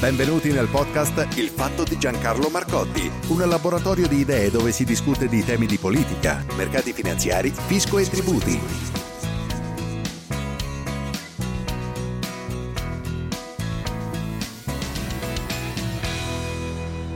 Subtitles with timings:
[0.00, 5.26] Benvenuti nel podcast Il fatto di Giancarlo Marcotti, un laboratorio di idee dove si discute
[5.26, 8.60] di temi di politica, mercati finanziari, fisco e tributi.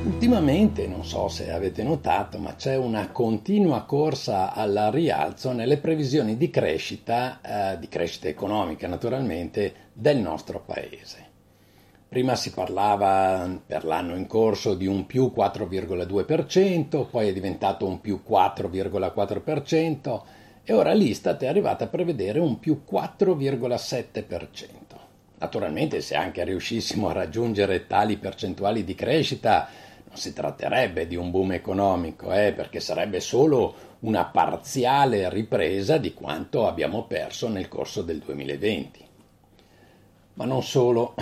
[0.05, 6.37] Ultimamente, non so se avete notato, ma c'è una continua corsa al rialzo nelle previsioni
[6.37, 11.31] di crescita, eh, di crescita economica naturalmente, del nostro paese.
[12.13, 18.03] Prima si parlava per l'anno in corso di un più 4,2%, poi è diventato un
[18.03, 20.21] più 4,4%
[20.63, 24.67] e ora l'Istat è arrivata a prevedere un più 4,7%.
[25.39, 29.67] Naturalmente se anche riuscissimo a raggiungere tali percentuali di crescita
[30.07, 36.13] non si tratterebbe di un boom economico, eh, perché sarebbe solo una parziale ripresa di
[36.13, 39.03] quanto abbiamo perso nel corso del 2020.
[40.35, 41.15] Ma non solo.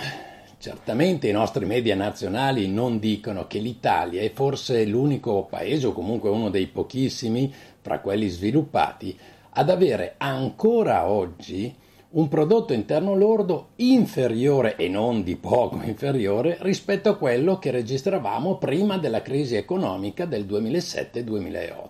[0.61, 6.29] Certamente i nostri media nazionali non dicono che l'Italia è forse l'unico paese o comunque
[6.29, 9.17] uno dei pochissimi fra quelli sviluppati
[9.49, 11.75] ad avere ancora oggi
[12.09, 18.59] un prodotto interno lordo inferiore e non di poco inferiore rispetto a quello che registravamo
[18.59, 21.87] prima della crisi economica del 2007-2008.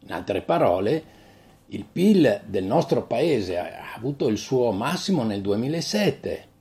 [0.00, 1.04] In altre parole,
[1.66, 6.54] il PIL del nostro paese ha avuto il suo massimo nel 2007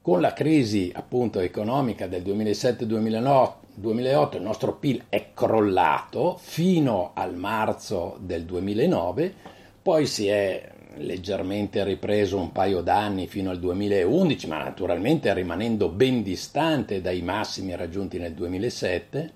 [0.00, 8.16] con la crisi appunto economica del 2007-2008 il nostro PIL è crollato fino al marzo
[8.20, 9.34] del 2009,
[9.82, 16.22] poi si è leggermente ripreso un paio d'anni fino al 2011, ma naturalmente rimanendo ben
[16.22, 19.32] distante dai massimi raggiunti nel 2007.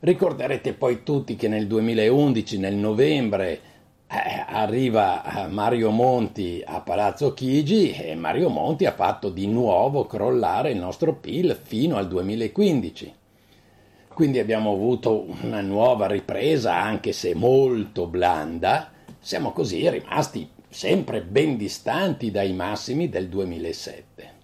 [0.00, 3.60] Ricorderete poi tutti che nel 2011, nel novembre,
[4.10, 10.06] eh, arriva eh, Mario Monti a Palazzo Chigi e Mario Monti ha fatto di nuovo
[10.06, 13.14] crollare il nostro PIL fino al 2015.
[14.08, 18.90] Quindi abbiamo avuto una nuova ripresa, anche se molto blanda.
[19.20, 24.36] Siamo così rimasti sempre ben distanti dai massimi del 2007.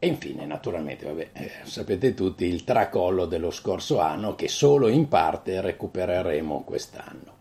[0.00, 5.08] E infine, naturalmente, vabbè, eh, sapete tutti il tracollo dello scorso anno che solo in
[5.08, 7.37] parte recupereremo quest'anno.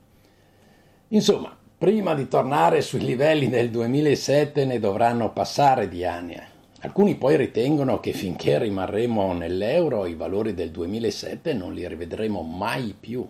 [1.10, 6.38] Insomma, prima di tornare sui livelli del 2007 ne dovranno passare di anni.
[6.82, 12.94] Alcuni poi ritengono che finché rimarremo nell'euro i valori del 2007 non li rivedremo mai
[13.00, 13.26] più.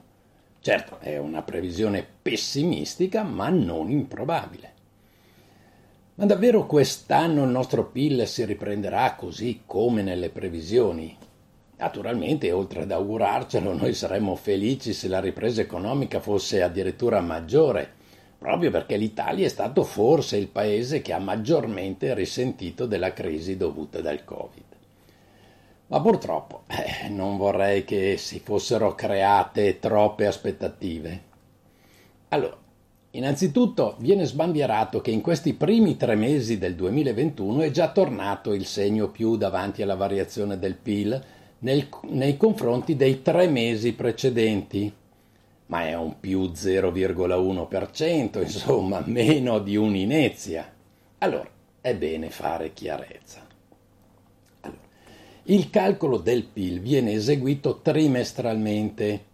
[0.60, 4.74] Certo, è una previsione pessimistica, ma non improbabile.
[6.16, 11.16] Ma davvero quest'anno il nostro PIL si riprenderà così come nelle previsioni?
[11.78, 17.88] Naturalmente, oltre ad augurarcelo, noi saremmo felici se la ripresa economica fosse addirittura maggiore,
[18.36, 24.02] proprio perché l'Italia è stato forse il paese che ha maggiormente risentito della crisi dovuta
[24.02, 24.64] dal Covid.
[25.90, 31.22] Ma purtroppo eh, non vorrei che si fossero create troppe aspettative.
[32.30, 32.58] Allora,
[33.12, 38.66] innanzitutto viene sbandierato che in questi primi tre mesi del 2021 è già tornato il
[38.66, 41.24] segno più davanti alla variazione del PIL,
[41.60, 44.92] nel, nei confronti dei tre mesi precedenti,
[45.68, 50.72] ma è un più 0,1%, insomma, meno di un'inezia.
[51.20, 51.50] Allora,
[51.82, 53.46] è bene fare chiarezza.
[54.62, 54.82] Allora,
[55.44, 59.26] il calcolo del PIL viene eseguito trimestralmente.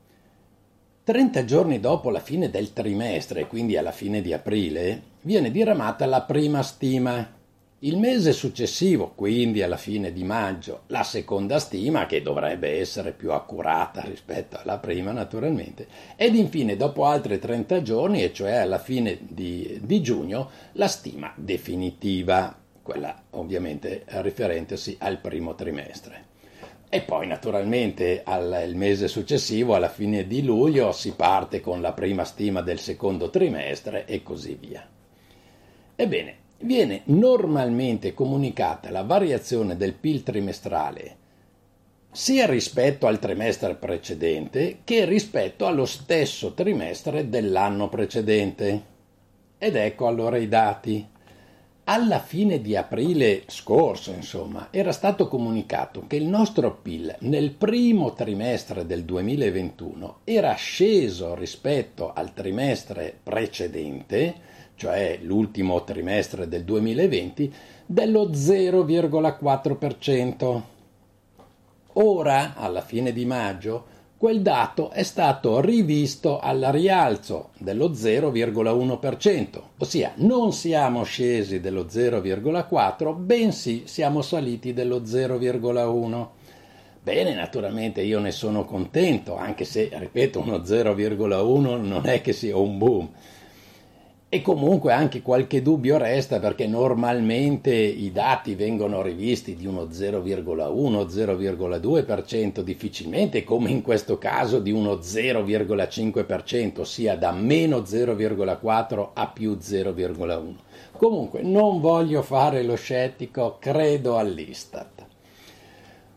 [1.04, 6.22] 30 giorni dopo la fine del trimestre, quindi alla fine di aprile, viene diramata la
[6.22, 7.42] prima stima
[7.86, 13.32] il mese successivo, quindi alla fine di maggio, la seconda stima, che dovrebbe essere più
[13.32, 19.20] accurata rispetto alla prima naturalmente, ed infine dopo altri 30 giorni, e cioè alla fine
[19.22, 26.32] di, di giugno, la stima definitiva, quella ovviamente riferentesi al primo trimestre.
[26.88, 32.24] E poi naturalmente al mese successivo, alla fine di luglio, si parte con la prima
[32.24, 34.88] stima del secondo trimestre e così via.
[35.96, 41.18] Ebbene, viene normalmente comunicata la variazione del PIL trimestrale
[42.14, 48.84] sia rispetto al trimestre precedente che rispetto allo stesso trimestre dell'anno precedente.
[49.58, 51.10] Ed ecco allora i dati.
[51.86, 58.14] Alla fine di aprile scorso, insomma, era stato comunicato che il nostro PIL nel primo
[58.14, 64.36] trimestre del 2021 era sceso rispetto al trimestre precedente
[64.76, 67.54] cioè l'ultimo trimestre del 2020,
[67.86, 70.62] dello 0,4%.
[71.94, 73.94] Ora, alla fine di maggio,
[74.24, 83.18] quel dato è stato rivisto al rialzo dello 0,1%, ossia non siamo scesi dello 0,4,
[83.18, 86.28] bensì siamo saliti dello 0,1%.
[87.04, 92.56] Bene, naturalmente io ne sono contento, anche se, ripeto, uno 0,1 non è che sia
[92.56, 93.10] un boom.
[94.34, 102.62] E comunque anche qualche dubbio resta perché normalmente i dati vengono rivisti di uno 0,1-0,2%,
[102.62, 110.56] difficilmente come in questo caso di uno 0,5%, ossia da meno 0,4 a più 0,1.
[110.94, 115.06] Comunque non voglio fare lo scettico, credo all'Istat.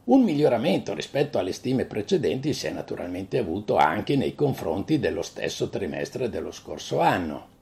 [0.05, 5.69] Un miglioramento rispetto alle stime precedenti si è naturalmente avuto anche nei confronti dello stesso
[5.69, 7.56] trimestre dello scorso anno,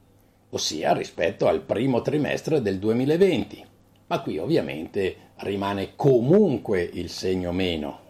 [0.54, 3.64] ossia rispetto al primo trimestre del 2020,
[4.06, 8.02] ma qui ovviamente rimane comunque il segno meno.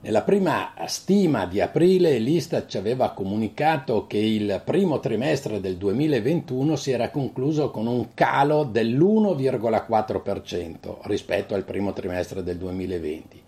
[0.00, 6.76] Nella prima stima di aprile l'Istat ci aveva comunicato che il primo trimestre del 2021
[6.76, 13.42] si era concluso con un calo dell'1,4% rispetto al primo trimestre del 2020.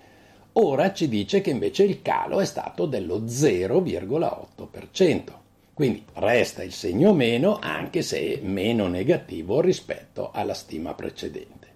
[0.52, 5.44] Ora ci dice che invece il calo è stato dello 0,8%.
[5.76, 11.68] Quindi resta il segno meno anche se meno negativo rispetto alla stima precedente.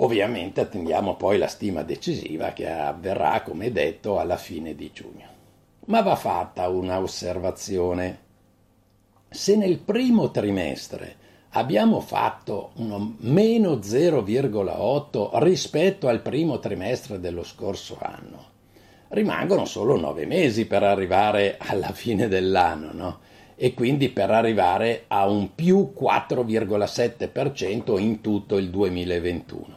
[0.00, 5.28] Ovviamente attendiamo poi la stima decisiva che avverrà, come detto, alla fine di giugno.
[5.86, 8.18] Ma va fatta una osservazione.
[9.28, 11.14] Se nel primo trimestre
[11.50, 18.44] abbiamo fatto un meno 0,8 rispetto al primo trimestre dello scorso anno,
[19.08, 23.18] rimangono solo nove mesi per arrivare alla fine dell'anno, no?
[23.56, 29.76] e quindi per arrivare a un più 4,7% in tutto il 2021.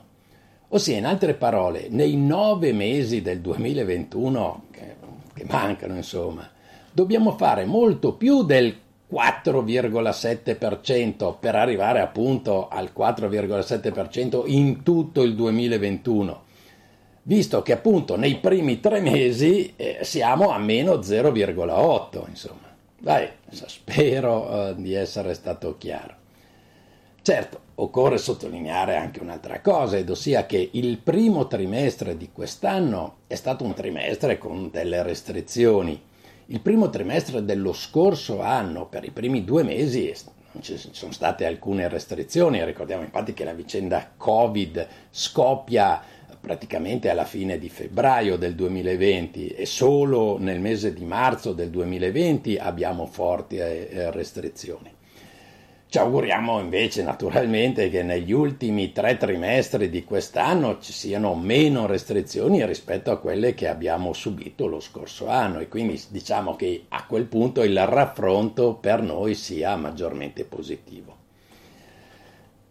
[0.69, 4.95] Ossia, in altre parole, nei nove mesi del 2021 che,
[5.33, 6.49] che mancano, insomma,
[6.91, 8.75] dobbiamo fare molto più del
[9.11, 16.43] 4,7% per arrivare appunto al 4,7% in tutto il 2021,
[17.31, 22.75] visto che appunto nei primi tre mesi eh, siamo a meno 0,8, insomma.
[22.99, 26.15] Dai, spero eh, di essere stato chiaro.
[27.21, 33.35] Certo, occorre sottolineare anche un'altra cosa, ed ossia che il primo trimestre di quest'anno è
[33.35, 36.01] stato un trimestre con delle restrizioni.
[36.47, 40.13] Il primo trimestre dello scorso anno, per i primi due mesi,
[40.59, 47.59] ci sono state alcune restrizioni, ricordiamo infatti che la vicenda Covid scoppia praticamente alla fine
[47.59, 54.09] di febbraio del 2020 e solo nel mese di marzo del 2020 abbiamo forti eh,
[54.11, 54.91] restrizioni.
[55.87, 62.65] Ci auguriamo invece naturalmente che negli ultimi tre trimestri di quest'anno ci siano meno restrizioni
[62.65, 67.25] rispetto a quelle che abbiamo subito lo scorso anno e quindi diciamo che a quel
[67.25, 71.20] punto il raffronto per noi sia maggiormente positivo.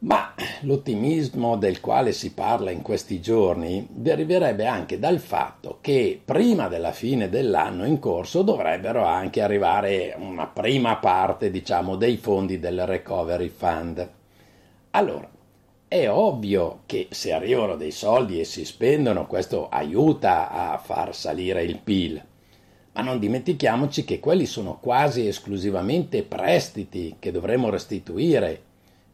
[0.03, 0.33] Ma
[0.63, 6.93] l'ottimismo del quale si parla in questi giorni deriverebbe anche dal fatto che prima della
[6.93, 13.49] fine dell'anno in corso dovrebbero anche arrivare una prima parte, diciamo, dei fondi del Recovery
[13.49, 14.11] Fund.
[14.93, 15.29] Allora,
[15.87, 21.63] è ovvio che se arrivano dei soldi e si spendono, questo aiuta a far salire
[21.63, 22.25] il PIL.
[22.93, 28.69] Ma non dimentichiamoci che quelli sono quasi esclusivamente prestiti che dovremo restituire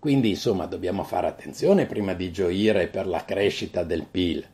[0.07, 4.47] quindi, insomma, dobbiamo fare attenzione prima di gioire per la crescita del PIL.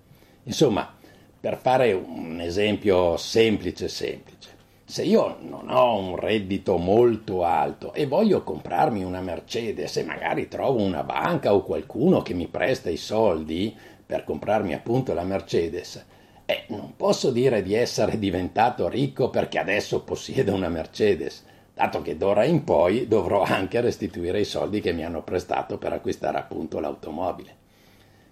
[0.44, 0.90] Insomma,
[1.38, 4.48] per fare un esempio semplice semplice,
[4.82, 10.48] se io non ho un reddito molto alto e voglio comprarmi una Mercedes e magari
[10.48, 16.02] trovo una banca o qualcuno che mi presta i soldi per comprarmi appunto la Mercedes,
[16.46, 22.16] eh, non posso dire di essere diventato ricco perché adesso possiedo una Mercedes dato che
[22.16, 26.80] d'ora in poi dovrò anche restituire i soldi che mi hanno prestato per acquistare appunto
[26.80, 27.56] l'automobile.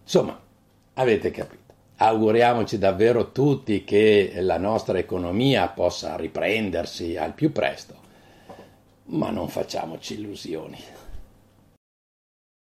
[0.02, 0.38] Insomma,
[0.94, 1.58] avete capito.
[1.96, 7.94] Auguriamoci davvero tutti che la nostra economia possa riprendersi al più presto,
[9.06, 10.78] ma non facciamoci illusioni.